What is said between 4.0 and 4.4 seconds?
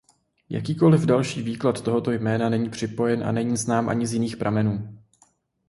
z jiných